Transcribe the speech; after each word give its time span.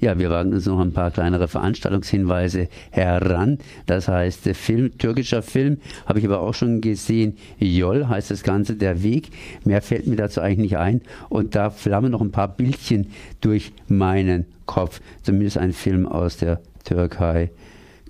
Ja, 0.00 0.18
wir 0.18 0.30
wagen 0.30 0.54
uns 0.54 0.64
noch 0.64 0.80
ein 0.80 0.94
paar 0.94 1.10
kleinere 1.10 1.46
Veranstaltungshinweise 1.46 2.68
heran. 2.90 3.58
Das 3.84 4.08
heißt, 4.08 4.48
Film, 4.54 4.96
türkischer 4.96 5.42
Film, 5.42 5.76
habe 6.06 6.18
ich 6.18 6.24
aber 6.24 6.40
auch 6.40 6.54
schon 6.54 6.80
gesehen. 6.80 7.36
Jol 7.58 8.08
heißt 8.08 8.30
das 8.30 8.42
Ganze, 8.42 8.76
der 8.76 9.02
Weg. 9.02 9.28
Mehr 9.64 9.82
fällt 9.82 10.06
mir 10.06 10.16
dazu 10.16 10.40
eigentlich 10.40 10.70
nicht 10.70 10.78
ein. 10.78 11.02
Und 11.28 11.54
da 11.54 11.68
flammen 11.68 12.12
noch 12.12 12.22
ein 12.22 12.32
paar 12.32 12.48
Bildchen 12.48 13.08
durch 13.42 13.72
meinen 13.88 14.46
Kopf. 14.64 15.02
Zumindest 15.22 15.58
ein 15.58 15.74
Film 15.74 16.06
aus 16.06 16.38
der 16.38 16.60
Türkei. 16.84 17.50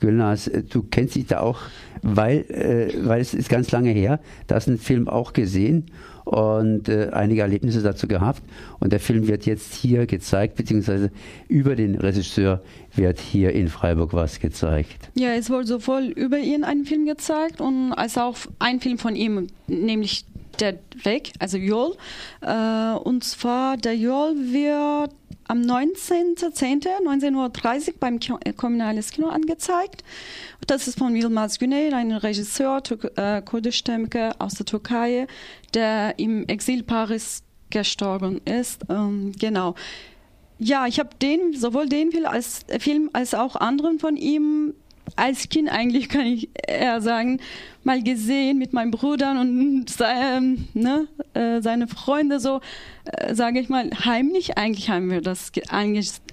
Gülnaz, 0.00 0.46
äh, 0.46 0.62
du 0.62 0.82
kennst 0.82 1.14
dich 1.14 1.26
da 1.26 1.40
auch, 1.40 1.60
weil, 2.02 2.38
äh, 2.50 3.06
weil 3.06 3.20
es 3.20 3.34
ist 3.34 3.48
ganz 3.48 3.70
lange 3.70 3.90
her, 3.90 4.20
da 4.46 4.56
hast 4.56 4.68
einen 4.68 4.78
Film 4.78 5.08
auch 5.08 5.32
gesehen 5.32 5.86
und 6.24 6.88
äh, 6.88 7.10
einige 7.12 7.42
Erlebnisse 7.42 7.82
dazu 7.82 8.06
gehabt. 8.06 8.42
Und 8.78 8.92
der 8.92 9.00
Film 9.00 9.26
wird 9.26 9.46
jetzt 9.46 9.74
hier 9.74 10.06
gezeigt, 10.06 10.56
beziehungsweise 10.56 11.10
über 11.48 11.76
den 11.76 11.96
Regisseur 11.96 12.62
wird 12.94 13.18
hier 13.18 13.52
in 13.52 13.68
Freiburg 13.68 14.12
was 14.12 14.40
gezeigt. 14.40 15.10
Ja, 15.14 15.30
es 15.34 15.50
wurde 15.50 15.66
sowohl 15.66 16.04
über 16.04 16.38
ihn 16.38 16.64
ein 16.64 16.84
Film 16.84 17.04
gezeigt 17.06 17.60
und 17.60 17.92
als 17.92 18.16
auch 18.16 18.36
ein 18.58 18.80
Film 18.80 18.98
von 18.98 19.16
ihm, 19.16 19.48
nämlich 19.66 20.24
Der 20.60 20.74
Weg, 21.04 21.32
also 21.38 21.56
Jol. 21.56 21.96
Äh, 22.42 22.92
und 23.02 23.24
zwar 23.24 23.76
der 23.76 23.96
Jol 23.96 24.34
wird 24.52 25.12
am 25.50 25.60
19.10.19.30 25.62 27.88
Uhr 27.88 27.94
beim 27.98 28.20
äh, 28.44 28.52
Kommunales 28.52 29.10
Kino 29.10 29.28
angezeigt. 29.28 30.04
Das 30.68 30.86
ist 30.86 30.96
von 30.96 31.16
Yilmaz 31.16 31.58
Güney, 31.58 31.92
ein 31.92 32.12
Regisseur, 32.12 32.80
äh, 33.16 33.42
kurdischstämmiger 33.42 34.36
aus 34.38 34.54
der 34.54 34.66
Türkei, 34.66 35.26
der 35.74 36.20
im 36.20 36.46
Exil 36.46 36.84
Paris 36.84 37.42
gestorben 37.70 38.40
ist. 38.44 38.82
Ähm, 38.88 39.32
genau. 39.40 39.74
Ja, 40.60 40.86
ich 40.86 41.00
habe 41.00 41.10
den, 41.20 41.54
sowohl 41.54 41.88
den 41.88 42.12
Film 42.12 42.26
als, 42.26 42.64
Film 42.78 43.10
als 43.12 43.34
auch 43.34 43.56
anderen 43.56 43.98
von 43.98 44.16
ihm 44.16 44.74
als 45.16 45.48
Kind 45.48 45.68
eigentlich, 45.68 46.08
kann 46.08 46.26
ich 46.26 46.48
eher 46.68 47.00
sagen, 47.00 47.40
mal 47.84 48.02
gesehen 48.02 48.58
mit 48.58 48.72
meinen 48.72 48.90
Brüdern 48.90 49.38
und 49.38 49.90
sein, 49.90 50.68
ne, 50.74 51.06
äh, 51.34 51.62
seine 51.62 51.88
Freunde 51.88 52.40
so, 52.40 52.60
äh, 53.04 53.34
sage 53.34 53.60
ich 53.60 53.68
mal, 53.68 53.90
heimlich 54.04 54.58
eigentlich 54.58 54.90
haben 54.90 55.10
wir 55.10 55.20
das 55.20 55.52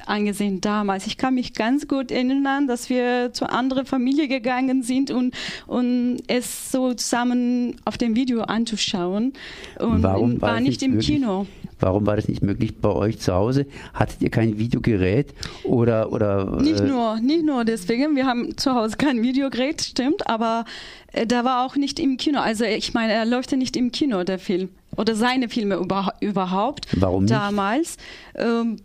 angesehen 0.05 0.61
damals. 0.61 1.07
Ich 1.07 1.17
kann 1.17 1.35
mich 1.35 1.53
ganz 1.53 1.87
gut 1.87 2.11
erinnern, 2.11 2.67
dass 2.67 2.89
wir 2.89 3.31
zu 3.33 3.49
anderer 3.49 3.85
Familie 3.85 4.27
gegangen 4.27 4.83
sind 4.83 5.11
und, 5.11 5.35
und 5.67 6.19
es 6.27 6.71
so 6.71 6.93
zusammen 6.93 7.75
auf 7.85 7.97
dem 7.97 8.15
Video 8.15 8.41
anzuschauen 8.41 9.33
und 9.79 10.03
Warum 10.03 10.41
war, 10.41 10.53
war 10.53 10.59
nicht 10.59 10.83
im 10.83 10.91
möglich? 10.91 11.07
Kino. 11.07 11.45
Warum 11.79 12.07
war 12.07 12.15
das 12.15 12.27
nicht 12.27 12.41
möglich 12.41 12.77
bei 12.77 12.89
euch 12.89 13.19
zu 13.19 13.33
Hause? 13.33 13.67
Hattet 13.93 14.21
ihr 14.21 14.31
kein 14.31 14.57
Videogerät 14.57 15.33
oder 15.63 16.11
oder? 16.11 16.59
Nicht 16.59 16.79
äh 16.79 16.87
nur, 16.87 17.19
nicht 17.19 17.45
nur 17.45 17.65
deswegen. 17.65 18.15
Wir 18.15 18.25
haben 18.25 18.57
zu 18.57 18.73
Hause 18.73 18.97
kein 18.97 19.21
Videogerät, 19.21 19.81
stimmt, 19.81 20.27
aber 20.27 20.65
äh, 21.13 21.27
der 21.37 21.45
war 21.45 21.63
auch 21.63 21.75
nicht 21.75 21.99
im 21.99 22.17
Kino. 22.17 22.39
Also 22.39 22.63
ich 22.65 22.95
meine, 22.95 23.13
er 23.13 23.23
läuft 23.23 23.51
ja 23.51 23.57
nicht 23.57 23.77
im 23.77 23.91
Kino, 23.91 24.23
der 24.23 24.39
Film 24.39 24.69
oder 24.95 25.15
seine 25.15 25.49
Filme 25.49 25.75
über, 25.75 26.15
überhaupt. 26.19 26.87
Warum 26.99 27.25
nicht? 27.25 27.33
Damals. 27.33 27.97
Ähm, 28.33 28.77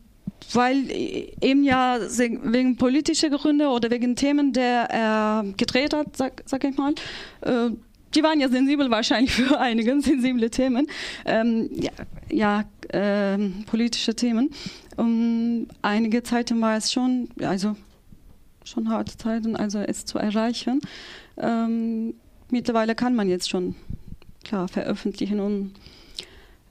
weil 0.52 0.84
eben 1.40 1.64
ja 1.64 1.98
wegen 1.98 2.76
politischer 2.76 3.30
Gründe 3.30 3.68
oder 3.68 3.90
wegen 3.90 4.16
Themen, 4.16 4.52
der 4.52 4.90
er 4.90 5.46
gedreht 5.56 5.94
hat, 5.94 6.14
sag, 6.14 6.42
sag 6.44 6.64
ich 6.64 6.76
mal, 6.76 6.92
äh, 7.40 7.70
die 8.14 8.22
waren 8.22 8.38
ja 8.38 8.50
sensibel 8.50 8.90
wahrscheinlich 8.90 9.32
für 9.32 9.58
einige 9.58 9.98
sensible 10.02 10.50
Themen, 10.50 10.88
ähm, 11.24 11.70
ja, 11.72 11.92
ja 12.30 12.64
ähm, 12.92 13.64
politische 13.64 14.14
Themen. 14.14 14.50
Um 14.98 15.68
einige 15.80 16.22
Zeiten 16.22 16.60
war 16.60 16.76
es 16.76 16.92
schon, 16.92 17.30
also 17.40 17.76
schon 18.62 18.90
harte 18.90 19.16
Zeiten, 19.16 19.56
also 19.56 19.78
es 19.78 20.04
zu 20.04 20.18
erreichen. 20.18 20.82
Ähm, 21.38 22.14
mittlerweile 22.52 22.94
kann 22.94 23.14
man 23.14 23.28
jetzt 23.28 23.50
schon 23.50 23.74
klar 24.44 24.68
veröffentlichen 24.68 25.40
und 25.40 25.72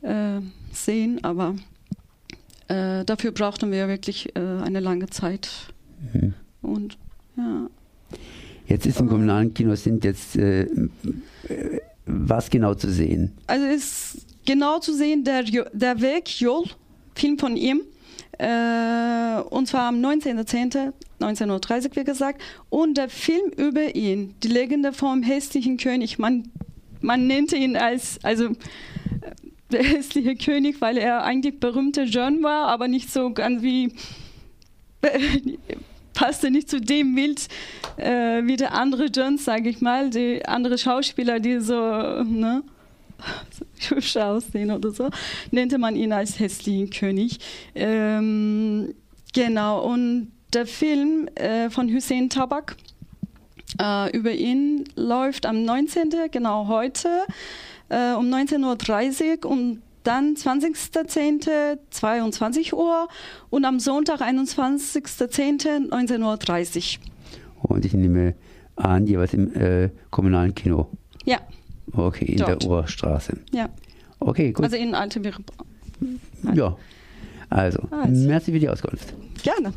äh, 0.02 0.42
sehen, 0.72 1.24
aber 1.24 1.56
äh, 2.68 3.04
dafür 3.06 3.32
brauchten 3.32 3.72
wir 3.72 3.88
wirklich 3.88 4.36
äh, 4.36 4.40
eine 4.40 4.80
lange 4.80 5.08
Zeit. 5.08 5.50
Mhm. 6.14 6.34
Und 6.62 6.98
ja. 7.38 7.68
Jetzt 8.68 8.86
ist 8.86 9.00
im 9.00 9.10
kommunalen 9.10 9.54
Kino 9.54 9.76
sind 9.76 10.06
jetzt 10.06 10.38
äh, 10.38 10.68
was 12.06 12.50
genau 12.50 12.74
zu 12.74 12.90
sehen? 12.90 13.34
Also 13.48 13.66
ist 13.66 14.26
genau 14.46 14.80
zu 14.80 14.94
sehen 14.94 15.24
der, 15.24 15.44
der 15.44 16.02
Weg, 16.02 16.40
Jol, 16.40 16.66
Film 17.16 17.38
von 17.38 17.58
ihm. 17.58 17.82
Äh, 18.38 19.42
und 19.50 19.68
zwar 19.68 19.90
am 19.90 20.02
19.10.1930, 20.02 21.96
wie 21.96 22.04
gesagt. 22.04 22.42
Und 22.70 22.98
der 22.98 23.10
Film 23.10 23.52
über 23.58 23.96
ihn, 23.96 24.36
die 24.44 24.48
Legende 24.48 24.94
vom 24.94 25.24
hässlichen 25.24 25.78
König. 25.78 26.20
Man, 26.20 26.50
man 27.02 27.28
nannte 27.28 27.56
ihn 27.56 27.76
als, 27.76 28.20
also 28.24 28.46
äh, 28.46 28.56
der 29.72 29.84
hässliche 29.84 30.36
König, 30.36 30.82
weil 30.82 30.98
er 30.98 31.24
eigentlich 31.24 31.60
berühmter 31.60 32.04
John 32.04 32.44
war, 32.44 32.68
aber 32.68 32.88
nicht 32.88 33.12
so 33.12 33.32
ganz 33.32 33.62
wie 33.62 33.94
passte 36.14 36.52
nicht 36.52 36.70
zu 36.70 36.80
dem 36.80 37.16
Bild 37.16 37.48
äh, 37.98 38.44
wie 38.44 38.56
der 38.56 38.74
andere 38.74 39.06
Jones, 39.06 39.46
sage 39.46 39.70
ich 39.70 39.82
mal, 39.82 40.10
die 40.10 40.46
andere 40.46 40.78
Schauspieler, 40.78 41.40
die 41.40 41.60
so, 41.60 41.76
ne, 41.76 42.64
so 42.64 42.81
hübsch 43.92 44.18
aussehen 44.18 44.72
oder 44.72 44.92
so, 44.92 45.10
nannte 45.52 45.78
man 45.78 45.96
ihn 45.96 46.14
als 46.14 46.40
hässlichen 46.40 46.90
König. 46.90 47.40
Ähm, 47.76 48.94
genau, 49.34 49.86
und 49.86 50.32
der 50.54 50.66
Film 50.66 51.28
äh, 51.36 51.70
von 51.70 51.94
Hussein 51.94 52.30
Tabak 52.30 52.76
äh, 53.80 54.16
über 54.16 54.32
ihn 54.32 54.86
läuft 54.96 55.46
am 55.46 55.64
19., 55.64 56.10
genau 56.32 56.68
heute, 56.68 57.10
äh, 57.90 58.14
um 58.14 58.26
19.30 58.26 59.46
Uhr 59.46 59.52
und 59.52 59.82
dann 60.04 60.36
20.10. 60.36 61.78
22 61.90 62.74
Uhr 62.74 63.08
und 63.50 63.66
am 63.66 63.80
Sonntag 63.80 64.22
21.10. 64.22 65.90
19.30 65.90 66.98
Uhr. 66.98 67.70
Und 67.70 67.86
ich 67.86 67.94
nehme 67.94 68.34
an, 68.76 69.06
jeweils 69.06 69.34
im 69.34 69.54
äh, 69.54 69.90
kommunalen 70.10 70.56
Kino. 70.56 70.90
Ja. 71.26 71.40
Okay, 71.94 72.26
in 72.26 72.38
Dort. 72.38 72.64
der 72.64 72.70
Ohrstraße. 72.70 73.38
Ja. 73.52 73.70
Okay, 74.20 74.52
gut. 74.52 74.64
Also 74.64 74.78
in 74.78 74.96
Alte 74.96 75.22
Ja. 76.54 76.78
Also, 77.50 77.80
also, 77.92 78.28
merci 78.28 78.52
für 78.52 78.60
die 78.60 78.70
Auskunft. 78.70 79.14
Gerne. 79.44 79.74